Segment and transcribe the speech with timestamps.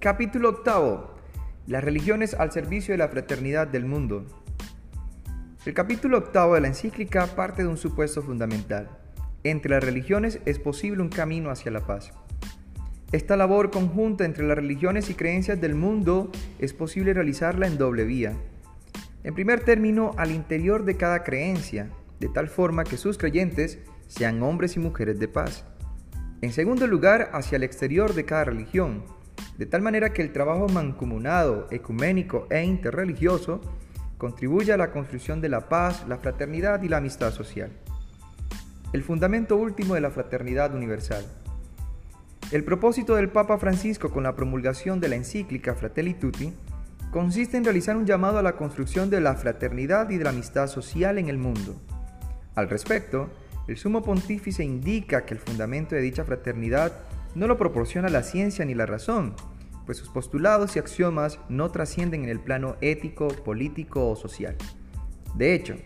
[0.00, 1.10] Capítulo octavo.
[1.66, 4.24] Las religiones al servicio de la fraternidad del mundo.
[5.66, 8.88] El capítulo octavo de la encíclica parte de un supuesto fundamental.
[9.44, 12.14] Entre las religiones es posible un camino hacia la paz.
[13.12, 18.04] Esta labor conjunta entre las religiones y creencias del mundo es posible realizarla en doble
[18.04, 18.32] vía.
[19.22, 21.90] En primer término, al interior de cada creencia,
[22.20, 25.66] de tal forma que sus creyentes sean hombres y mujeres de paz.
[26.40, 29.19] En segundo lugar, hacia el exterior de cada religión,
[29.58, 33.60] de tal manera que el trabajo mancomunado, ecuménico e interreligioso
[34.16, 37.70] contribuya a la construcción de la paz, la fraternidad y la amistad social.
[38.92, 41.24] El fundamento último de la fraternidad universal.
[42.50, 46.52] El propósito del Papa Francisco con la promulgación de la encíclica Fratelli Tutti
[47.10, 50.66] consiste en realizar un llamado a la construcción de la fraternidad y de la amistad
[50.66, 51.76] social en el mundo.
[52.56, 53.30] Al respecto,
[53.68, 56.92] el sumo pontífice indica que el fundamento de dicha fraternidad
[57.34, 59.34] no lo proporciona la ciencia ni la razón,
[59.86, 64.56] pues sus postulados y axiomas no trascienden en el plano ético, político o social.
[65.34, 65.76] De hecho,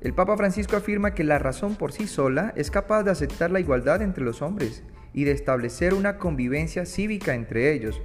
[0.00, 3.60] el Papa Francisco afirma que la razón por sí sola es capaz de aceptar la
[3.60, 8.00] igualdad entre los hombres y de establecer una convivencia cívica entre ellos,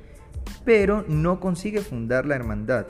[0.65, 2.87] pero no consigue fundar la hermandad.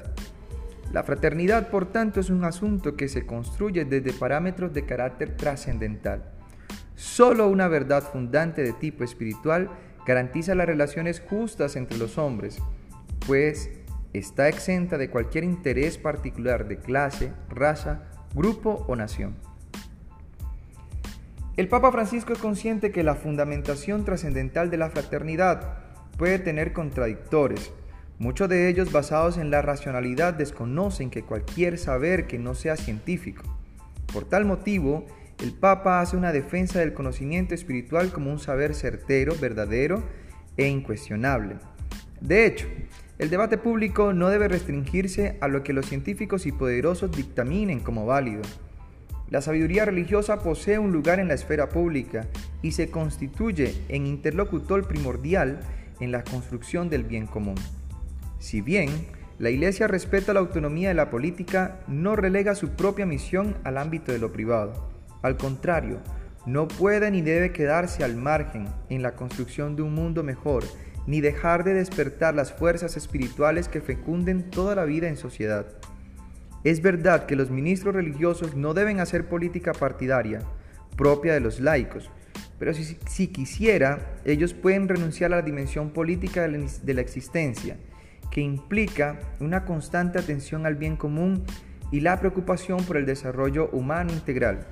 [0.94, 6.32] La fraternidad, por tanto, es un asunto que se construye desde parámetros de carácter trascendental.
[6.96, 9.70] Solo una verdad fundante de tipo espiritual
[10.06, 12.60] garantiza las relaciones justas entre los hombres,
[13.26, 13.72] pues
[14.14, 18.04] está exenta de cualquier interés particular de clase, raza,
[18.36, 19.36] grupo o nación.
[21.56, 25.78] El Papa Francisco es consciente que la fundamentación trascendental de la fraternidad
[26.18, 27.72] puede tener contradictores.
[28.20, 33.44] Muchos de ellos basados en la racionalidad desconocen que cualquier saber que no sea científico.
[34.12, 35.06] Por tal motivo,
[35.44, 40.02] el Papa hace una defensa del conocimiento espiritual como un saber certero, verdadero
[40.56, 41.58] e incuestionable.
[42.22, 42.66] De hecho,
[43.20, 48.06] el debate público no debe restringirse a lo que los científicos y poderosos dictaminen como
[48.06, 48.42] válido.
[49.30, 52.26] La sabiduría religiosa posee un lugar en la esfera pública
[52.62, 55.60] y se constituye en interlocutor primordial
[56.00, 57.56] en la construcción del bien común.
[58.40, 58.90] Si bien
[59.40, 64.14] la Iglesia respeta la autonomía de la política, no relega su propia misión al ámbito
[64.14, 64.93] de lo privado.
[65.24, 65.98] Al contrario,
[66.46, 70.64] no puede ni debe quedarse al margen en la construcción de un mundo mejor,
[71.08, 75.66] ni dejar de despertar las fuerzas espirituales que fecunden toda la vida en sociedad.
[76.64, 80.42] Es verdad que los ministros religiosos no deben hacer política partidaria,
[80.96, 82.12] propia de los laicos,
[82.60, 87.78] pero si, quisiera, ellos pueden renunciar a la dimensión política de la existencia,
[88.32, 91.44] que implica una constante atención al bien común
[91.92, 94.66] y la preocupación por el desarrollo humano integral.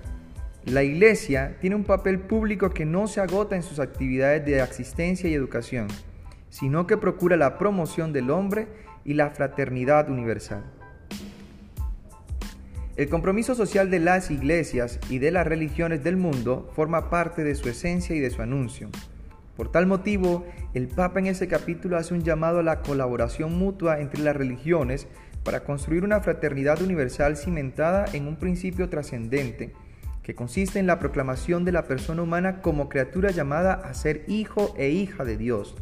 [0.66, 5.28] La Iglesia tiene un papel público que no se agota en sus actividades de asistencia
[5.28, 5.88] y educación,
[6.50, 8.68] sino que procura la promoción del hombre
[9.04, 10.64] y la fraternidad universal.
[12.96, 17.56] El compromiso social de las iglesias y de las religiones del mundo forma parte de
[17.56, 18.90] su esencia y de su anuncio.
[19.58, 20.46] Por tal motivo,
[20.76, 25.08] el Papa en ese capítulo hace un llamado a la colaboración mutua entre las religiones
[25.44, 29.74] para construir una fraternidad universal cimentada en un principio trascendente,
[30.32, 34.74] que consiste en la proclamación de la persona humana como criatura llamada a ser hijo
[34.78, 35.76] e hija de Dios.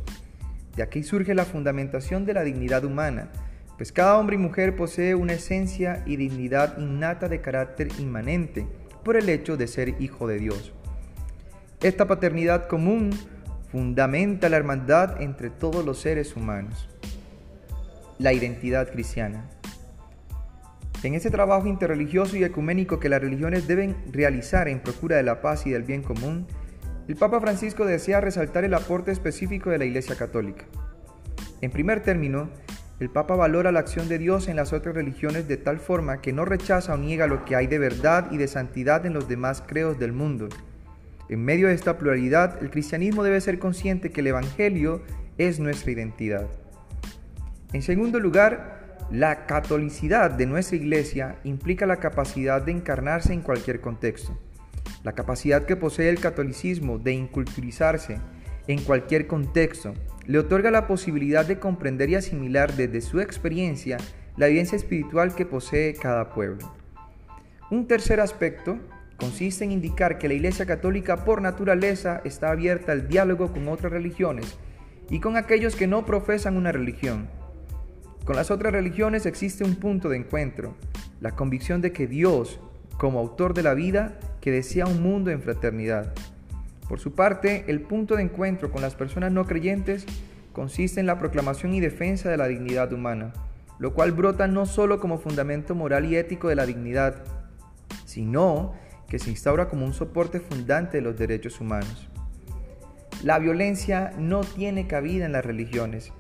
[0.76, 3.30] De aquí surge la fundamentación de la dignidad humana,
[3.78, 8.66] pues cada hombre y mujer posee una esencia y dignidad innata de carácter inmanente
[9.04, 10.74] por el hecho de ser hijo de Dios.
[11.84, 13.12] Esta paternidad común
[13.72, 16.90] fundamenta la hermandad entre todos los seres humanos.
[18.18, 19.48] La identidad cristiana.
[21.02, 25.42] En ese trabajo interreligioso y ecuménico que las religiones deben realizar en procura de la
[25.42, 26.46] paz y del bien común,
[27.08, 30.66] el Papa Francisco desea resaltar el aporte específico de la Iglesia Católica.
[31.62, 32.50] En primer término,
[33.00, 36.34] el Papa valora la acción de Dios en las otras religiones de tal forma que
[36.34, 39.64] no rechaza o niega lo que hay de verdad y de santidad en los demás
[39.66, 40.50] creos del mundo.
[41.30, 45.02] En medio de esta pluralidad, el cristianismo debe ser consciente que el Evangelio
[45.38, 46.48] es nuestra identidad.
[47.72, 48.79] En segundo lugar,
[49.12, 54.38] la catolicidad de nuestra iglesia implica la capacidad de encarnarse en cualquier contexto.
[55.04, 58.20] La capacidad que posee el catolicismo de inculturizarse
[58.68, 59.96] en cualquier contexto
[60.28, 63.98] le otorga la posibilidad de comprender y asimilar desde su experiencia
[64.38, 66.72] la evidencia espiritual que posee cada pueblo.
[67.72, 68.78] Un tercer aspecto
[69.18, 73.92] consiste en indicar que la Iglesia Católica por naturaleza está abierta al diálogo con otras
[73.92, 74.58] religiones
[75.10, 77.39] y con aquellos que no profesan una religión.
[78.30, 80.76] Con las otras religiones existe un punto de encuentro,
[81.20, 82.60] la convicción de que Dios,
[83.00, 86.14] como autor de la vida, que desea un mundo en fraternidad.
[86.88, 90.06] Por su parte, el punto de encuentro con las personas no creyentes
[90.54, 93.34] consiste en la proclamación y defensa de la dignidad humana,
[93.80, 97.24] lo cual brota no solo como fundamento moral y ético de la dignidad,
[98.06, 98.74] sino
[99.08, 102.10] que se instaura como un soporte fundante de los derechos humanos.
[103.24, 106.14] La violencia no tiene cabida en las religiones.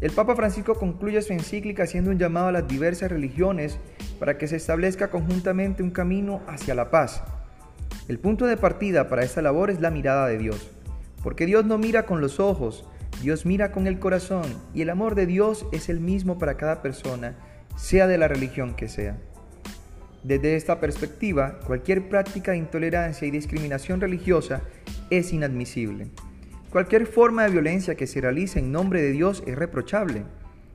[0.00, 3.78] El Papa Francisco concluye su encíclica haciendo un llamado a las diversas religiones
[4.18, 7.22] para que se establezca conjuntamente un camino hacia la paz.
[8.08, 10.70] El punto de partida para esta labor es la mirada de Dios,
[11.22, 12.86] porque Dios no mira con los ojos,
[13.22, 14.44] Dios mira con el corazón
[14.74, 17.36] y el amor de Dios es el mismo para cada persona,
[17.76, 19.16] sea de la religión que sea.
[20.22, 24.62] Desde esta perspectiva, cualquier práctica de intolerancia y discriminación religiosa
[25.10, 26.08] es inadmisible.
[26.74, 30.24] Cualquier forma de violencia que se realice en nombre de Dios es reprochable.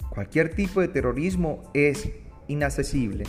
[0.08, 2.10] Cualquier tipo de terrorismo es
[2.48, 3.26] inaccesible.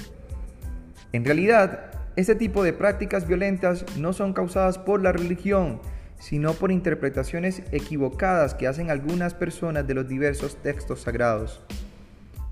[1.12, 5.80] En realidad, este tipo de prácticas violentas no son causadas por la religión,
[6.20, 11.60] sino por interpretaciones equivocadas que hacen algunas personas de los diversos textos sagrados.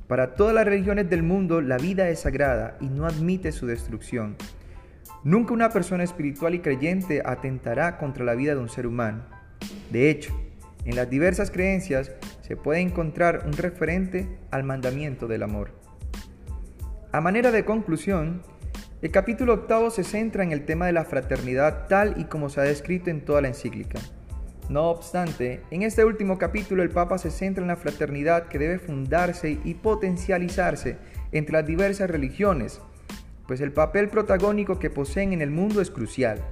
[0.08, 4.34] Para todas las religiones del mundo, la vida es sagrada y no admite su destrucción.
[5.22, 9.37] Nunca una persona espiritual y creyente atentará contra la vida de un ser humano.
[9.90, 10.38] De hecho,
[10.84, 15.72] en las diversas creencias se puede encontrar un referente al mandamiento del amor.
[17.12, 18.42] A manera de conclusión,
[19.00, 22.60] el capítulo octavo se centra en el tema de la fraternidad tal y como se
[22.60, 24.00] ha descrito en toda la encíclica.
[24.68, 28.78] No obstante, en este último capítulo el Papa se centra en la fraternidad que debe
[28.78, 30.98] fundarse y potencializarse
[31.32, 32.82] entre las diversas religiones,
[33.46, 36.44] pues el papel protagónico que poseen en el mundo es crucial.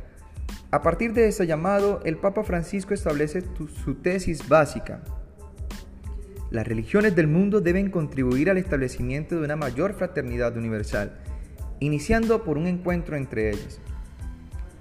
[0.71, 3.43] A partir de este llamado, el Papa Francisco establece
[3.85, 5.03] su tesis básica.
[6.51, 11.19] Las religiones del mundo deben contribuir al establecimiento de una mayor fraternidad universal
[11.81, 13.79] iniciando por un encuentro entre ellas.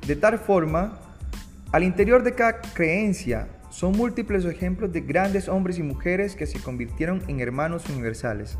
[0.07, 0.99] De tal forma,
[1.71, 6.45] al interior de cada creencia son múltiples los ejemplos de grandes hombres y mujeres que
[6.45, 8.57] se convirtieron en hermanos universales.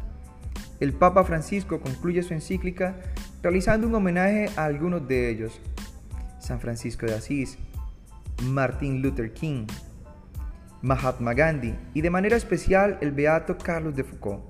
[0.79, 2.97] El Papa Francisco concluye su encíclica
[3.41, 5.61] realizando un homenaje a algunos de ellos.
[6.45, 7.57] San Francisco de Asís,
[8.43, 9.65] Martin Luther King,
[10.81, 14.43] Mahatma Gandhi y de manera especial el beato Carlos de Foucault.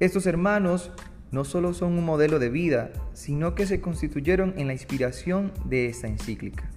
[0.00, 0.90] Estos hermanos
[1.30, 5.86] no solo son un modelo de vida, sino que se constituyeron en la inspiración de
[5.86, 6.68] esta encíclica.